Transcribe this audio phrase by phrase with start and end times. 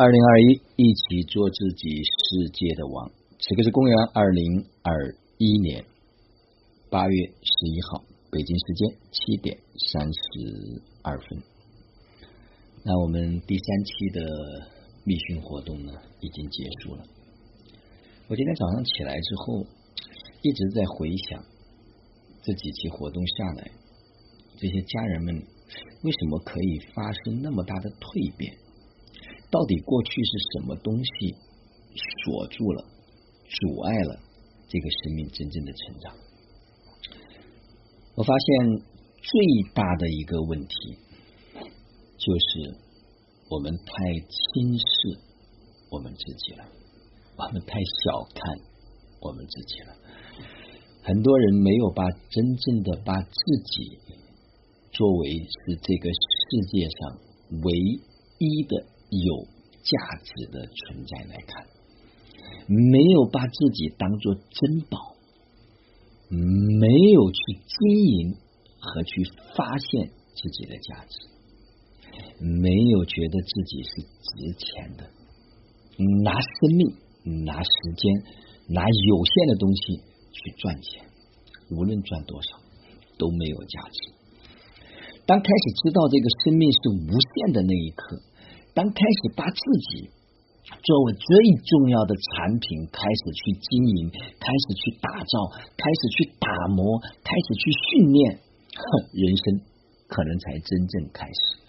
[0.00, 3.12] 二零二一，一起做自己世界的王。
[3.38, 5.84] 此刻是公元二零二一年
[6.88, 9.58] 八月十一号，北京时间七点
[9.92, 11.42] 三十二分。
[12.82, 14.22] 那我们第三期的
[15.04, 15.92] 密训活动呢，
[16.22, 17.04] 已经结束了。
[18.28, 19.66] 我今天早上起来之后，
[20.40, 21.44] 一直在回想
[22.40, 23.70] 这几期活动下来，
[24.56, 25.34] 这些家人们
[26.04, 28.56] 为什么可以发生那么大的蜕变？
[29.50, 31.34] 到底过去是什么东西
[32.24, 32.84] 锁住了、
[33.48, 34.20] 阻碍了
[34.68, 36.14] 这个生命真正的成长？
[38.14, 38.46] 我发现
[39.16, 40.74] 最大的一个问题
[42.16, 42.76] 就是
[43.48, 45.18] 我们太轻视
[45.90, 46.64] 我们自己了，
[47.36, 48.56] 我们太小看
[49.20, 49.96] 我们自己了。
[51.02, 53.32] 很多人没有把真正的把自
[53.64, 53.98] 己
[54.92, 57.18] 作为是这个世界上
[57.62, 57.72] 唯
[58.38, 58.86] 一的。
[59.10, 59.44] 有
[59.82, 61.66] 价值的存在来看，
[62.68, 65.16] 没有把自己当做珍宝，
[66.30, 68.36] 没有去经营
[68.78, 69.24] 和去
[69.56, 71.18] 发现自己的价值，
[72.40, 75.10] 没有觉得自己是值钱的，
[76.22, 78.22] 拿生命、拿时间、
[78.68, 79.96] 拿有限的东西
[80.32, 81.04] 去赚钱，
[81.70, 82.58] 无论赚多少
[83.18, 84.12] 都没有价值。
[85.26, 88.22] 当开始知道这个生命是无限的那一刻。
[88.80, 89.60] 当开始把自
[89.92, 90.08] 己
[90.80, 91.28] 作为最
[91.68, 98.40] 重要的产品开始去经营，开始去打造，开始去打磨，开始去训练，
[99.12, 99.60] 人生
[100.08, 101.60] 可能才真正开始。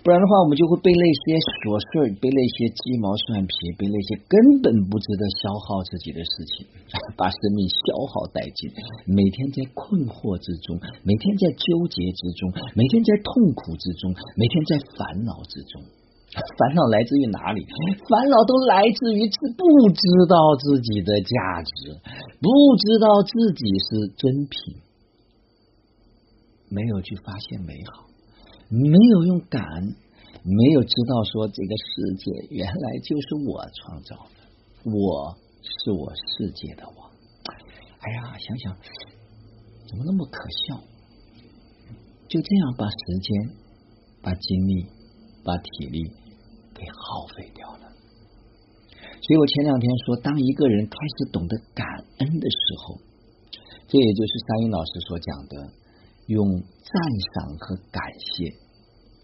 [0.00, 6.64] 不然的话，我们就会被那些琐事被那些鸡毛蒜皮，被那些根本不值得消耗自己的事情，
[7.12, 8.72] 把生命消耗殆尽。
[9.04, 15.84] 每天在困惑之中，每天在纠结之中，每天在痛苦之中，每天在烦恼之中。
[16.28, 17.64] 烦恼来自于哪里？
[18.08, 22.00] 烦恼都来自于不知道自己的价值，
[22.40, 24.76] 不知道自己是真品，
[26.68, 28.04] 没有去发现美好，
[28.68, 29.64] 没有用感，
[30.44, 37.10] 没有知道说这个世界原来就是我创造的，我是我世界的王。
[38.00, 38.76] 哎呀，想想
[39.88, 40.84] 怎么那么可笑？
[42.28, 43.56] 就这样把时间、
[44.22, 44.97] 把精力。
[45.48, 46.04] 把体力
[46.76, 47.88] 给耗费掉了，
[49.00, 51.88] 所以我前两天说，当一个人开始懂得感
[52.18, 53.00] 恩的时候，
[53.88, 55.72] 这也就是沙英老师所讲的，
[56.26, 56.92] 用赞
[57.32, 58.52] 赏和感谢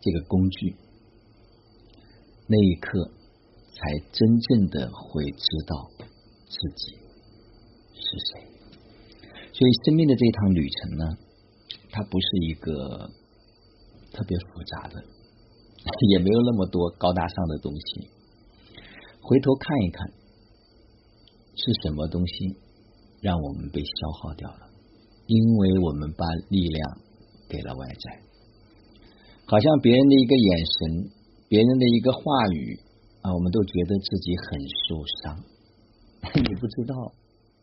[0.00, 0.74] 这个工具，
[2.48, 3.10] 那一刻
[3.74, 5.90] 才真正的会知道
[6.48, 6.96] 自己
[7.92, 8.48] 是谁。
[9.52, 11.18] 所以，生命的这趟旅程呢，
[11.90, 13.10] 它不是一个
[14.12, 15.15] 特别复杂的。
[16.10, 18.10] 也没有那么多高大上的东西。
[19.20, 20.06] 回头看一看，
[21.56, 22.56] 是什么东西
[23.20, 24.70] 让我们被消耗掉了？
[25.26, 26.98] 因为我们把力量
[27.48, 28.22] 给了外在，
[29.46, 31.10] 好像别人的一个眼神，
[31.48, 32.20] 别人的一个话
[32.52, 32.78] 语
[33.22, 35.44] 啊，我们都觉得自己很受伤。
[36.42, 37.12] 你不知道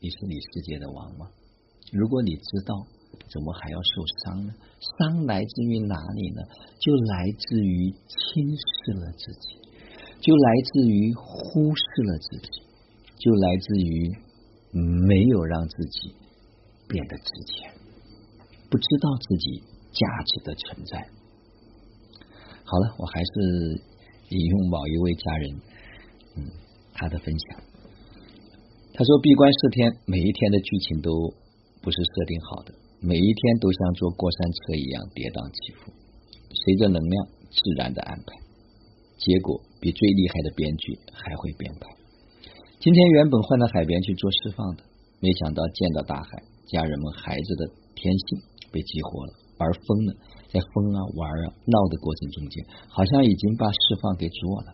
[0.00, 1.30] 你是你世界的王吗？
[1.92, 2.95] 如果你知道。
[3.28, 4.52] 怎么还要受伤呢？
[4.98, 6.42] 伤来自于哪里呢？
[6.78, 9.58] 就来自于轻视了自己，
[10.20, 12.62] 就来自于忽视了自己，
[13.18, 14.16] 就来自于
[15.06, 16.14] 没有让自己
[16.88, 17.72] 变得值钱，
[18.70, 19.62] 不知道自己
[19.92, 21.08] 价值的存在。
[22.64, 23.82] 好了，我还是
[24.30, 25.50] 引用某一位家人，
[26.36, 26.44] 嗯，
[26.94, 27.60] 他的分享。
[28.94, 31.34] 他说：“闭关四天，每一天的剧情都
[31.82, 35.92] 不是设定好的。”每一天都像坐过山车一样跌宕起伏，
[36.48, 37.14] 随着能量
[37.52, 38.40] 自然的安排，
[39.20, 41.92] 结果比最厉害的编剧还会编排。
[42.80, 44.82] 今天原本换到海边去做释放的，
[45.20, 48.40] 没想到见到大海，家人们孩子的天性
[48.72, 50.12] 被激活了，而风呢，
[50.48, 54.72] 在疯啊玩啊闹的过程中间，好像已经把释放给做了。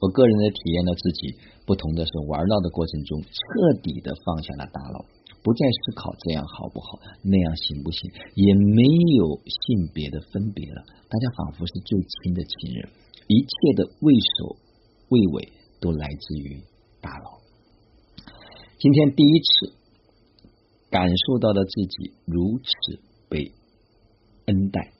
[0.00, 1.32] 我个人的体验呢自己
[1.64, 5.00] 不同的是，玩闹的过程中，彻底的放下了大脑。
[5.44, 8.82] 不再思考这样好不好，那样行不行，也没
[9.18, 10.82] 有性别的分别了。
[11.06, 12.88] 大家仿佛是最亲的亲人，
[13.28, 14.56] 一切的畏首
[15.10, 15.52] 畏尾
[15.82, 16.64] 都来自于
[17.02, 17.44] 大脑。
[18.78, 19.76] 今天第一次
[20.90, 23.52] 感受到了自己如此被
[24.46, 24.92] 恩待，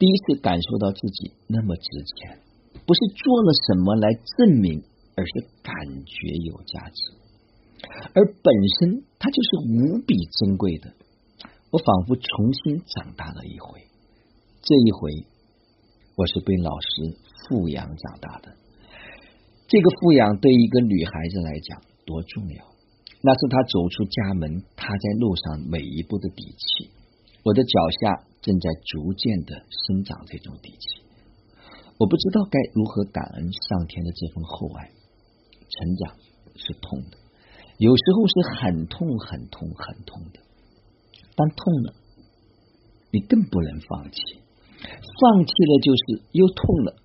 [0.00, 2.40] 第一次感受到自己那么值钱，
[2.84, 4.82] 不是做了什么来证明，
[5.14, 5.72] 而是感
[6.04, 7.25] 觉有价值。
[8.16, 8.48] 而本
[8.80, 10.94] 身它就是无比珍贵的，
[11.70, 13.84] 我仿佛重新长大了一回。
[14.62, 15.26] 这一回，
[16.16, 18.56] 我是被老师富养长大的，
[19.68, 22.64] 这个富养对一个女孩子来讲多重要？
[23.20, 26.90] 那是她走出家门、踏在路上每一步的底气。
[27.44, 31.04] 我的脚下正在逐渐的生长这种底气。
[31.98, 34.90] 我不知道该如何感恩上天的这份厚爱。
[35.68, 36.16] 成长
[36.56, 37.18] 是痛的，
[37.78, 40.40] 有时候是很痛、很痛、很痛的。
[41.34, 41.94] 但痛了，
[43.12, 44.20] 你更不能放弃。
[44.78, 46.96] 放弃了就是又痛了，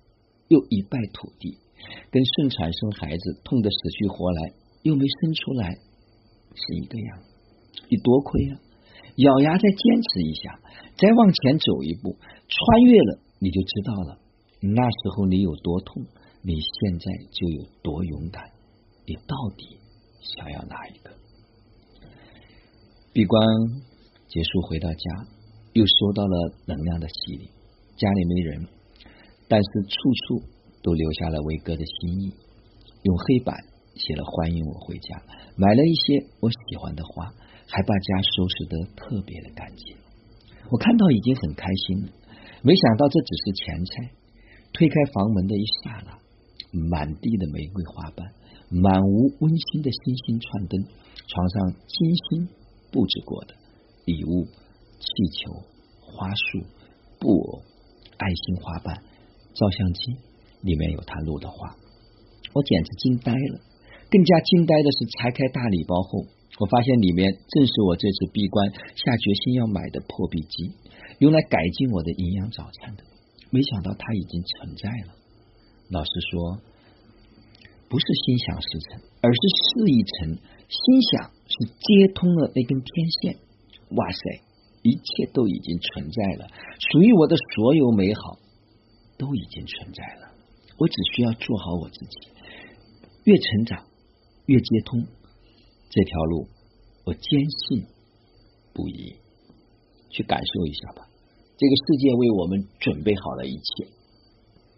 [0.48, 1.58] 又一败涂地。
[2.10, 4.52] 跟顺产生孩子痛得死去活来
[4.82, 5.74] 又没生出来
[6.54, 7.18] 是一个样。
[7.88, 8.60] 你多亏啊，
[9.16, 10.60] 咬牙再坚持一下，
[10.96, 12.16] 再往前走一步，
[12.48, 14.18] 穿越了，你就知道了。
[14.60, 16.04] 那时候你有多痛，
[16.42, 18.44] 你现在就有多勇敢。
[19.04, 19.76] 你到底
[20.22, 21.10] 想要哪一个？
[23.12, 23.42] 闭关
[24.28, 25.26] 结束回到家，
[25.74, 27.50] 又收到了能量的洗礼。
[27.96, 28.66] 家里没人，
[29.48, 29.96] 但是处
[30.26, 30.42] 处
[30.82, 32.32] 都留下了伟哥的心意。
[33.02, 33.54] 用黑板
[33.94, 35.22] 写了欢迎我回家，
[35.56, 37.26] 买了一些我喜欢的花，
[37.66, 39.96] 还把家收拾得特别的干净。
[40.70, 42.12] 我看到已经很开心了，
[42.62, 44.10] 没想到这只是前菜。
[44.72, 46.18] 推开房门的一刹那，
[46.88, 48.32] 满地的玫瑰花瓣，
[48.72, 50.82] 满屋温馨的星星串灯，
[51.28, 52.48] 床上精心
[52.90, 53.54] 布置过的
[54.06, 54.46] 礼物、
[54.98, 55.52] 气球、
[56.00, 56.66] 花束、
[57.20, 57.62] 布偶、
[58.16, 58.96] 爱心花瓣、
[59.52, 60.16] 照相机，
[60.62, 61.76] 里面有他录的话，
[62.54, 63.60] 我简直惊呆了。
[64.10, 66.24] 更加惊呆的是，拆开大礼包后，
[66.60, 70.72] 我发现里面正是我这次闭关下决心要买的破壁机，
[71.18, 73.04] 用来改进我的营养早餐的。
[73.50, 75.14] 没想到它已经存在了。
[75.90, 76.60] 老师说，
[77.92, 80.40] 不是心想事成，而是事已成。
[80.72, 83.36] 心想是接通了那根天线。
[83.90, 84.40] 哇塞，
[84.80, 86.48] 一切都已经存在了，
[86.90, 88.38] 属于我的所有美好
[89.18, 90.32] 都已经存在了。
[90.78, 92.30] 我只需要做好我自己，
[93.24, 93.84] 越成长
[94.46, 95.04] 越接通
[95.90, 96.48] 这条路，
[97.04, 97.20] 我坚
[97.68, 97.84] 信
[98.72, 99.16] 不疑。
[100.08, 101.06] 去感受一下吧。
[101.58, 103.88] 这个世界为我们准备好了一切，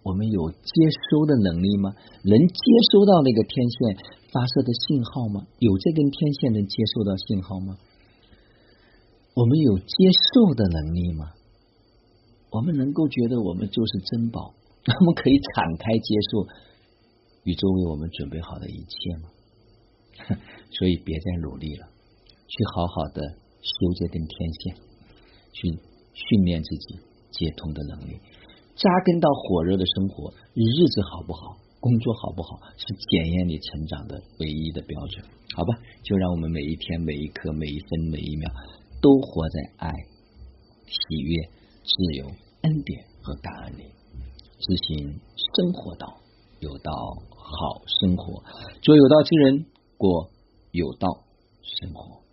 [0.04, 0.68] 我们有接
[1.10, 1.96] 收的能力吗？
[2.22, 2.62] 能接
[2.92, 3.96] 收到那个天线
[4.30, 5.46] 发射的信号吗？
[5.58, 7.78] 有这根天线能接收到信号吗？
[9.34, 9.96] 我们有接
[10.30, 11.32] 受的能力吗？
[12.50, 14.54] 我们能够觉得我们就是珍宝，
[15.00, 16.46] 我们可以敞开接受
[17.44, 19.28] 宇宙为我们准备好的一切吗？
[20.70, 21.88] 所以别再努力了，
[22.46, 23.22] 去好好的
[23.62, 24.76] 修这根天线，
[25.50, 25.80] 去。
[26.16, 27.00] 训练自己
[27.32, 28.20] 接通的能力，
[28.76, 35.24] 扎根到火热的生活，日子好不好，工作好不好，是检验你成长的唯一的标准。
[35.54, 38.50] 好吧，就让我们每一天、每一刻、每一分、每一秒，
[39.00, 39.90] 都活在爱、
[40.86, 41.48] 喜悦、
[41.84, 42.26] 自由、
[42.62, 43.84] 恩典和感恩里，
[44.58, 45.20] 执行
[45.54, 46.18] 生活道，
[46.58, 46.90] 有道
[47.30, 48.42] 好生活，
[48.82, 49.66] 做有道之人，
[49.96, 50.30] 过
[50.72, 51.22] 有道
[51.62, 52.23] 生活。